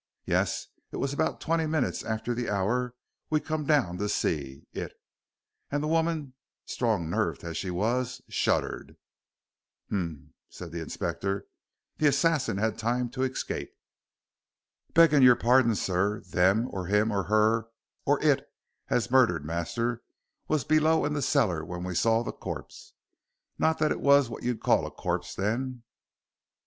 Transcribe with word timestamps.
Yes 0.25 0.67
it 0.91 0.97
was 0.97 1.13
about 1.13 1.39
twenty 1.39 1.67
minutes 1.67 2.01
after 2.03 2.33
the 2.33 2.49
hour 2.49 2.95
we 3.29 3.39
come 3.39 3.67
down 3.67 3.99
to 3.99 4.09
see 4.09 4.65
It," 4.73 4.93
and 5.69 5.83
the 5.83 5.87
woman, 5.87 6.33
strong 6.65 7.07
nerved 7.07 7.43
as 7.43 7.55
she 7.55 7.69
was, 7.69 8.19
shuddered. 8.27 8.97
"Humph," 9.91 10.31
said 10.49 10.71
the 10.71 10.81
Inspector, 10.81 11.45
"the 11.97 12.07
assassin 12.07 12.57
had 12.57 12.79
time 12.79 13.11
to 13.11 13.21
escape." 13.21 13.75
"Begging 14.95 15.21
your 15.21 15.35
pardon, 15.35 15.75
sir, 15.75 16.21
them, 16.21 16.67
or 16.71 16.87
him, 16.87 17.11
or 17.11 17.25
her, 17.25 17.67
or 18.03 18.19
it 18.23 18.49
as 18.89 19.11
murdered 19.11 19.45
master 19.45 20.01
was 20.47 20.63
below 20.63 21.05
in 21.05 21.13
the 21.13 21.21
cellar 21.21 21.63
when 21.63 21.83
we 21.83 21.93
saw 21.93 22.23
the 22.23 22.31
corp 22.31 22.71
not 23.59 23.77
that 23.77 23.91
it 23.91 24.01
was 24.01 24.29
what 24.31 24.41
you'd 24.41 24.61
call 24.63 24.87
a 24.87 24.89
corp 24.89 25.27
then." 25.37 25.83